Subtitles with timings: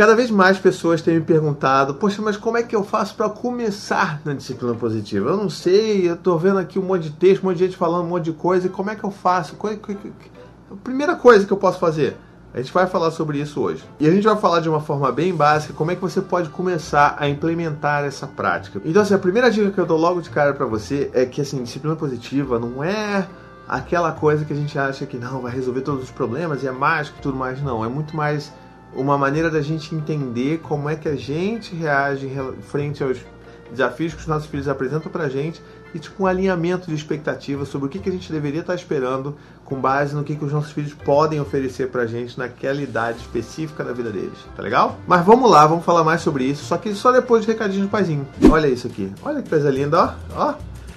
[0.00, 3.28] Cada vez mais pessoas têm me perguntado: Poxa, mas como é que eu faço para
[3.28, 5.28] começar na disciplina positiva?
[5.28, 7.76] Eu não sei, eu estou vendo aqui um monte de texto, um monte de gente
[7.76, 9.54] falando um monte de coisa, e como é que eu faço?
[9.62, 12.16] A primeira coisa que eu posso fazer
[12.54, 13.84] a gente vai falar sobre isso hoje.
[14.00, 16.48] E a gente vai falar de uma forma bem básica como é que você pode
[16.48, 18.80] começar a implementar essa prática.
[18.86, 21.42] Então, assim, a primeira dica que eu dou logo de cara para você é que,
[21.42, 23.28] assim, disciplina positiva não é
[23.68, 26.72] aquela coisa que a gente acha que não vai resolver todos os problemas e é
[26.72, 27.62] mágico e tudo mais.
[27.62, 28.50] Não, é muito mais
[28.94, 32.30] uma maneira da gente entender como é que a gente reage
[32.62, 33.18] frente aos
[33.70, 35.62] desafios que os nossos filhos apresentam pra gente
[35.94, 39.36] e tipo um alinhamento de expectativas sobre o que, que a gente deveria estar esperando
[39.64, 43.84] com base no que, que os nossos filhos podem oferecer pra gente naquela idade específica
[43.84, 44.98] da vida deles, tá legal?
[45.06, 47.88] Mas vamos lá, vamos falar mais sobre isso, só que só depois de recadinho do
[47.88, 48.26] paizinho.
[48.50, 50.54] Olha isso aqui, olha que coisa linda, ó, ó.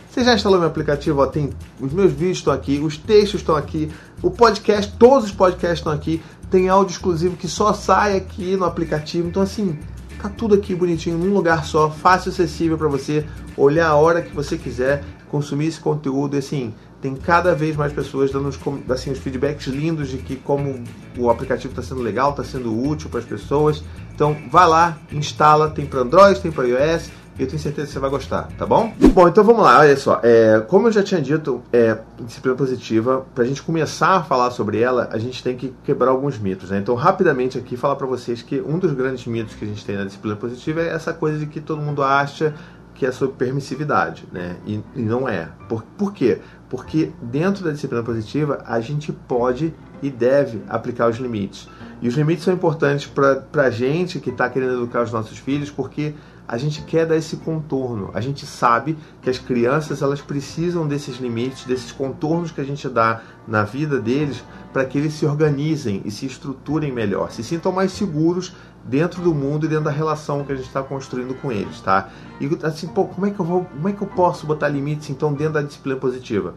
[0.10, 1.22] Você já instalou meu aplicativo?
[1.22, 1.50] Ó, tem
[1.82, 5.92] os meus vídeos estão aqui, os textos estão aqui, o podcast, todos os podcasts estão
[5.92, 6.22] aqui.
[6.54, 9.28] Tem áudio exclusivo que só sai aqui no aplicativo.
[9.28, 9.76] Então assim,
[10.24, 13.26] Tá tudo aqui bonitinho num lugar só, fácil acessível para você
[13.58, 16.38] olhar a hora que você quiser, consumir esse conteúdo.
[16.38, 18.58] E assim, tem cada vez mais pessoas dando os,
[18.90, 20.82] assim, os feedbacks lindos de que como
[21.18, 23.84] o aplicativo está sendo legal, está sendo útil para as pessoas.
[24.16, 28.00] Então, vai lá, instala, tem para Android, tem para iOS eu tenho certeza que você
[28.00, 28.94] vai gostar, tá bom?
[29.14, 30.20] Bom, então vamos lá, olha só.
[30.24, 34.52] É, como eu já tinha dito, é, disciplina positiva, para a gente começar a falar
[34.52, 36.78] sobre ela, a gente tem que quebrar alguns mitos, né?
[36.78, 39.98] Então, rapidamente aqui, falar para vocês que um dos grandes mitos que a gente tem
[39.98, 42.54] na disciplina positiva é essa coisa de que todo mundo acha
[42.94, 44.58] que é sobre permissividade, né?
[44.66, 45.50] E, e não é.
[45.68, 46.40] Por, por quê?
[46.70, 51.68] Porque dentro da disciplina positiva, a gente pode e deve aplicar os limites.
[52.02, 55.72] E os limites são importantes para a gente que está querendo educar os nossos filhos,
[55.72, 56.14] porque
[56.54, 58.12] a gente quer dar esse contorno.
[58.14, 62.88] A gente sabe que as crianças elas precisam desses limites, desses contornos que a gente
[62.88, 67.72] dá na vida deles para que eles se organizem e se estruturem melhor, se sintam
[67.72, 71.52] mais seguros dentro do mundo e dentro da relação que a gente está construindo com
[71.52, 72.10] eles, tá?
[72.40, 75.10] E assim, pô, como é que eu vou, como é que eu posso botar limites
[75.10, 76.54] então dentro da disciplina positiva?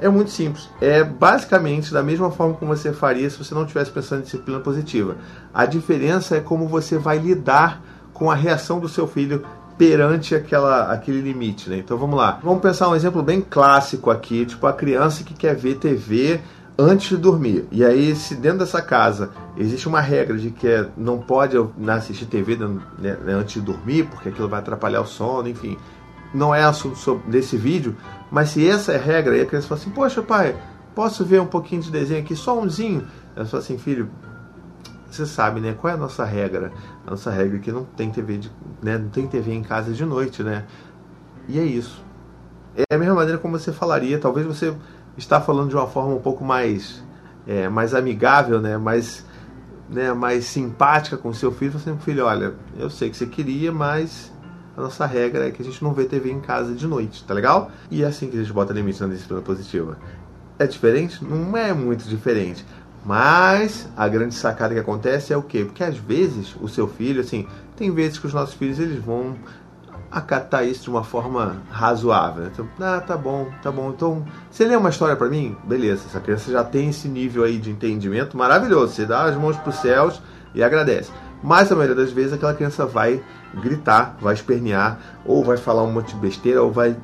[0.00, 0.68] É muito simples.
[0.80, 4.58] É basicamente da mesma forma como você faria se você não estivesse pensando em disciplina
[4.58, 5.16] positiva.
[5.54, 7.80] A diferença é como você vai lidar
[8.16, 9.44] com a reação do seu filho
[9.76, 11.76] perante aquela, aquele limite, né?
[11.78, 12.40] Então vamos lá.
[12.42, 16.40] Vamos pensar um exemplo bem clássico aqui, tipo a criança que quer ver TV
[16.78, 17.66] antes de dormir.
[17.70, 21.92] E aí, se dentro dessa casa existe uma regra de que é, não pode né,
[21.92, 25.76] assistir TV né, né, antes de dormir, porque aquilo vai atrapalhar o sono, enfim.
[26.34, 27.96] Não é assunto desse vídeo,
[28.30, 30.56] mas se essa é a regra, aí a criança fala assim: Poxa, pai,
[30.94, 33.06] posso ver um pouquinho de desenho aqui, só umzinho?
[33.36, 34.08] Eu falo assim, filho,
[35.16, 35.74] você sabe, né?
[35.78, 36.72] Qual é a nossa regra?
[37.06, 38.50] A nossa regra é que não tem TV, de,
[38.82, 38.98] né?
[38.98, 40.64] Não tem TV em casa de noite, né?
[41.48, 42.04] E é isso.
[42.76, 44.18] É a mesma maneira como você falaria.
[44.18, 44.74] Talvez você
[45.16, 47.02] está falando de uma forma um pouco mais,
[47.46, 48.76] é, mais amigável, né?
[48.76, 49.24] Mais,
[49.88, 50.12] né?
[50.12, 51.72] mais simpática com seu filho.
[51.72, 54.32] Você, filho, olha, eu sei que você queria, mas
[54.76, 57.32] a nossa regra é que a gente não vê TV em casa de noite, tá
[57.32, 57.70] legal?
[57.90, 59.96] E é assim que a gente bota limite na disciplina positiva.
[60.58, 61.24] É diferente?
[61.24, 62.64] Não é muito diferente.
[63.06, 65.64] Mas a grande sacada que acontece é o quê?
[65.64, 67.46] Porque às vezes o seu filho, assim,
[67.76, 69.36] tem vezes que os nossos filhos eles vão
[70.10, 72.46] acatar isso de uma forma razoável.
[72.46, 73.90] Então, ah, tá bom, tá bom.
[73.90, 75.56] Então, você lê uma história para mim?
[75.64, 78.94] Beleza, essa criança já tem esse nível aí de entendimento maravilhoso.
[78.94, 80.20] Você dá as mãos para os céus
[80.52, 81.12] e agradece.
[81.44, 83.22] Mas a maioria das vezes aquela criança vai
[83.54, 86.96] gritar, vai espernear, ou vai falar um monte de besteira, ou vai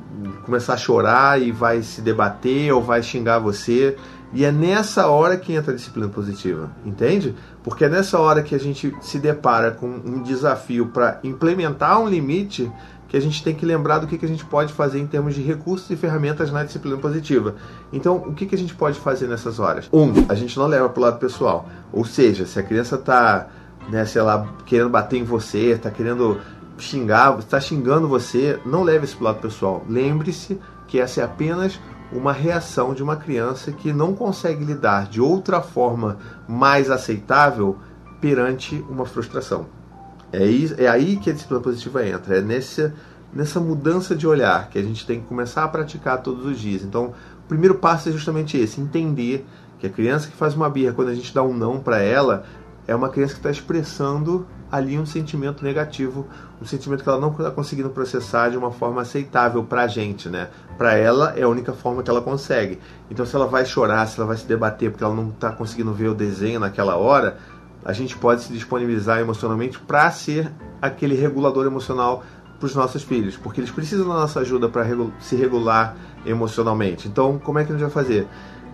[0.43, 3.95] começar a chorar e vai se debater, ou vai xingar você.
[4.33, 7.35] E é nessa hora que entra a disciplina positiva, entende?
[7.63, 12.07] Porque é nessa hora que a gente se depara com um desafio para implementar um
[12.07, 12.71] limite
[13.13, 15.35] que a gente tem que lembrar do que, que a gente pode fazer em termos
[15.35, 17.53] de recursos e ferramentas na disciplina positiva.
[17.91, 19.87] Então, o que, que a gente pode fazer nessas horas?
[19.93, 21.69] Um, a gente não leva para o lado pessoal.
[21.91, 23.49] Ou seja, se a criança está,
[23.87, 26.39] né, sei lá, querendo bater em você, está querendo
[26.75, 29.85] xingar, está xingando você, não leve isso para o lado pessoal.
[29.87, 31.79] Lembre-se que essa é apenas
[32.15, 37.77] uma reação de uma criança que não consegue lidar de outra forma mais aceitável
[38.21, 39.65] perante uma frustração.
[40.31, 42.93] É, isso, é aí que a disciplina positiva entra, é nessa,
[43.31, 46.83] nessa mudança de olhar que a gente tem que começar a praticar todos os dias.
[46.83, 47.13] Então,
[47.45, 49.45] o primeiro passo é justamente esse: entender
[49.77, 52.45] que a criança que faz uma birra, quando a gente dá um não para ela,
[52.87, 56.25] é uma criança que está expressando ali um sentimento negativo,
[56.61, 60.29] um sentimento que ela não está conseguindo processar de uma forma aceitável para a gente,
[60.29, 60.49] né?
[60.77, 62.79] Para ela é a única forma que ela consegue.
[63.09, 65.93] Então, se ela vai chorar, se ela vai se debater porque ela não está conseguindo
[65.93, 67.37] ver o desenho naquela hora,
[67.85, 70.51] a gente pode se disponibilizar emocionalmente para ser
[70.81, 72.23] aquele regulador emocional
[72.59, 74.85] para os nossos filhos, porque eles precisam da nossa ajuda para
[75.19, 75.95] se regular
[76.25, 77.07] emocionalmente.
[77.07, 78.27] Então, como é que a gente vai fazer?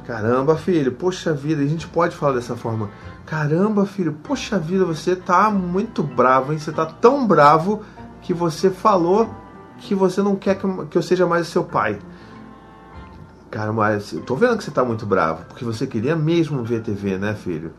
[0.10, 2.90] Caramba, filho, poxa vida, a gente pode falar dessa forma.
[3.28, 6.58] Caramba, filho, poxa vida, você tá muito bravo, hein?
[6.58, 7.84] Você tá tão bravo
[8.20, 9.30] que você falou
[9.78, 10.58] que você não quer
[10.90, 12.00] que eu seja mais seu pai.
[13.52, 16.82] Cara, mas eu tô vendo que você tá muito bravo, porque você queria mesmo ver
[16.82, 17.72] TV, né, filho?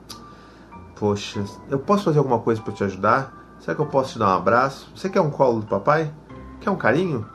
[0.95, 3.57] Poxa, eu posso fazer alguma coisa para te ajudar?
[3.59, 4.89] Será que eu posso te dar um abraço?
[4.95, 6.15] Você quer um colo do papai?
[6.61, 7.27] Quer um carinho?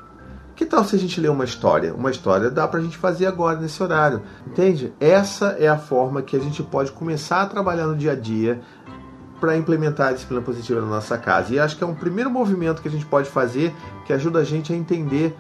[0.56, 1.94] Que tal se a gente ler uma história?
[1.94, 4.22] Uma história dá pra gente fazer agora nesse horário.
[4.48, 4.94] Entende?
[5.00, 8.62] Essa é a forma que a gente pode começar a trabalhar no dia a dia
[9.40, 11.54] para implementar a disciplina positiva na nossa casa.
[11.54, 13.76] E acho que é um primeiro movimento que a gente pode fazer
[14.06, 15.36] que ajuda a gente a entender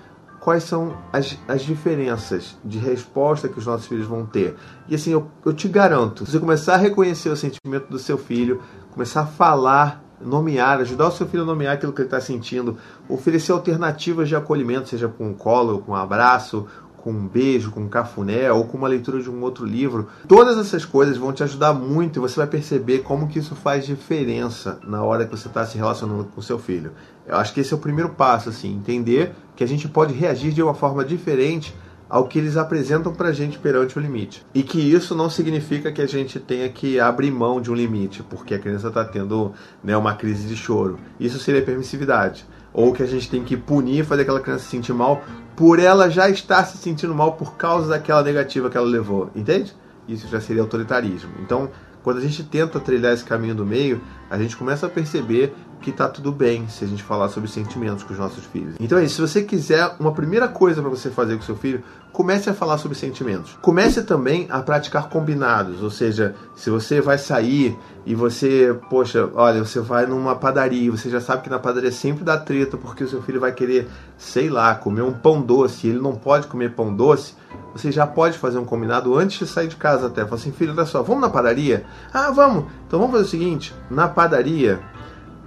[0.45, 4.56] quais são as, as diferenças de resposta que os nossos filhos vão ter.
[4.88, 8.18] E assim, eu, eu te garanto, se você começar a reconhecer o sentimento do seu
[8.18, 8.61] filho,
[8.91, 12.77] começar a falar, nomear, ajudar o seu filho a nomear aquilo que ele está sentindo,
[13.07, 16.67] oferecer alternativas de acolhimento, seja com um colo, com um abraço,
[17.06, 20.07] com um beijo, com um cafuné ou com uma leitura de um outro livro.
[20.27, 23.85] Todas essas coisas vão te ajudar muito e você vai perceber como que isso faz
[23.85, 26.94] diferença na hora que você está se relacionando com seu filho.
[27.27, 30.51] Eu acho que esse é o primeiro passo, assim, entender que a gente pode reagir
[30.51, 31.75] de uma forma diferente
[32.10, 34.46] ao que eles apresentam para a gente perante o limite.
[34.54, 38.24] E que isso não significa que a gente tenha que abrir mão de um limite,
[38.24, 39.54] porque a criança está tendo
[39.84, 41.00] né, uma crise de choro.
[41.19, 42.46] Isso seria permissividade.
[42.74, 45.24] Ou que a gente tem que punir, fazer aquela criança se sentir mal,
[45.56, 49.30] por ela já estar se sentindo mal por causa daquela negativa que ela levou.
[49.36, 49.74] Entende?
[50.07, 51.31] Isso já seria autoritarismo.
[51.40, 51.69] Então,
[52.04, 54.00] quando a gente tenta trilhar esse caminho do meio,
[54.30, 58.04] a gente começa a perceber que tá tudo bem se a gente falar sobre sentimentos
[58.04, 58.75] com os nossos filhos.
[58.80, 61.83] Então é isso, se você quiser uma primeira coisa para você fazer com seu filho,
[62.12, 63.57] comece a falar sobre sentimentos.
[63.62, 69.63] Comece também a praticar combinados, ou seja, se você vai sair e você, poxa, olha,
[69.63, 73.07] você vai numa padaria, você já sabe que na padaria sempre dá treta porque o
[73.07, 73.88] seu filho vai querer,
[74.18, 77.33] sei lá, comer um pão doce, e ele não pode comer pão doce,
[77.74, 80.24] você já pode fazer um combinado antes de sair de casa até.
[80.24, 81.86] Fala assim, filho, olha só, vamos na padaria?
[82.13, 82.66] Ah, vamos.
[82.87, 84.79] Então vamos fazer o seguinte, na padaria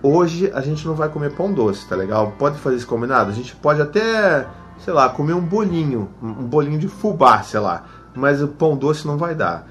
[0.02, 2.35] hoje a gente não vai comer pão doce, tá legal?
[2.38, 3.31] Pode fazer esse combinado?
[3.31, 4.46] A gente pode até,
[4.79, 9.06] sei lá, comer um bolinho, um bolinho de fubá, sei lá, mas o pão doce
[9.06, 9.67] não vai dar.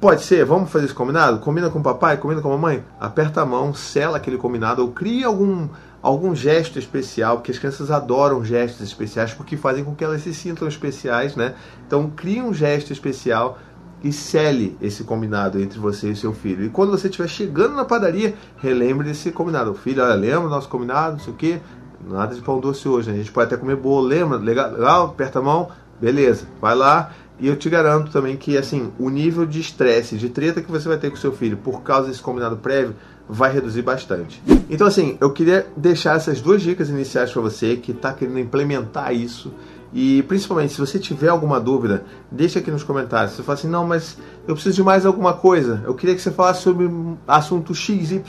[0.00, 1.40] Pode ser, vamos fazer esse combinado?
[1.40, 2.84] Combina com o papai, combina com a mamãe?
[3.00, 5.68] Aperta a mão, sela aquele combinado ou cria algum,
[6.00, 10.32] algum gesto especial, porque as crianças adoram gestos especiais porque fazem com que elas se
[10.32, 11.54] sintam especiais, né?
[11.84, 13.58] Então cria um gesto especial
[14.02, 16.64] e cele esse combinado entre você e seu filho.
[16.64, 19.72] E quando você estiver chegando na padaria, relembre desse combinado.
[19.72, 21.60] O filho, olha, lembra nosso combinado, não sei o quê.
[22.08, 23.14] Nada de pão doce hoje, né?
[23.14, 24.38] A gente pode até comer bolo, lembra?
[24.38, 25.06] Legal, legal?
[25.06, 25.68] Aperta a mão,
[26.00, 26.46] beleza.
[26.60, 27.12] Vai lá.
[27.40, 30.88] E eu te garanto também que, assim, o nível de estresse, de treta que você
[30.88, 32.94] vai ter com seu filho por causa desse combinado prévio
[33.28, 34.42] vai reduzir bastante.
[34.70, 39.14] Então, assim, eu queria deixar essas duas dicas iniciais para você que está querendo implementar
[39.14, 39.52] isso
[39.92, 43.34] e principalmente, se você tiver alguma dúvida, deixa aqui nos comentários.
[43.34, 45.82] Você fala assim, não, mas eu preciso de mais alguma coisa.
[45.84, 46.90] Eu queria que você falasse sobre
[47.26, 48.20] assunto XYZ.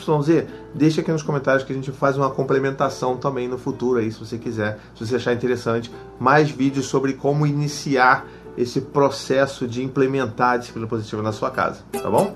[0.74, 4.20] Deixa aqui nos comentários que a gente faz uma complementação também no futuro aí, se
[4.20, 5.92] você quiser, se você achar interessante.
[6.20, 8.26] Mais vídeos sobre como iniciar
[8.58, 12.36] esse processo de implementar a disciplina positiva na sua casa, tá bom?